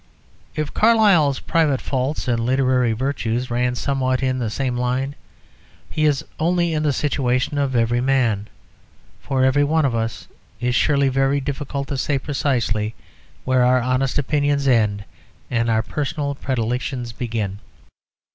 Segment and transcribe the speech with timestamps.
[0.55, 5.13] If Carlyle's private faults and literary virtues ran somewhat in the same line,
[5.91, 8.47] he is only in the situation of every man;
[9.21, 10.27] for every one of us
[10.59, 12.95] it is surely very difficult to say precisely
[13.45, 15.05] where our honest opinions end
[15.51, 17.59] and our personal predilections begin.